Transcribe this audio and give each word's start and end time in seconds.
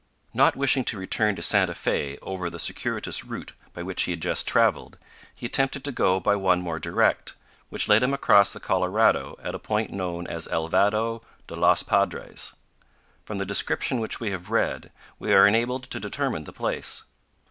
Not 0.33 0.55
wishing 0.55 0.83
to 0.85 0.97
return 0.97 1.35
to 1.35 1.43
Santa 1.43 1.75
Fe 1.75 2.17
over 2.23 2.49
the 2.49 2.57
circuitous 2.57 3.23
route 3.23 3.53
by 3.71 3.83
which 3.83 4.01
he 4.01 4.13
had 4.13 4.21
just 4.23 4.47
traveled, 4.47 4.97
he 5.35 5.45
attempted 5.45 5.83
to 5.83 5.91
go 5.91 6.19
by 6.19 6.35
one 6.35 6.59
more 6.59 6.79
direct, 6.79 7.35
which 7.69 7.87
led 7.87 8.01
him 8.01 8.11
across 8.11 8.51
the 8.51 8.59
Colorado 8.59 9.37
at 9.43 9.53
a 9.53 9.59
point 9.59 9.91
known 9.91 10.25
as 10.25 10.47
El 10.47 10.67
Vado 10.69 11.21
de 11.45 11.55
los 11.55 11.83
Padres. 11.83 12.55
From 13.25 13.37
the 13.37 13.45
description 13.45 13.99
which 13.99 14.19
we 14.19 14.31
have 14.31 14.49
read, 14.49 14.91
we 15.19 15.33
are 15.33 15.45
enabled 15.45 15.83
to 15.83 15.99
determine 15.99 16.45
the 16.45 16.51
place. 16.51 17.03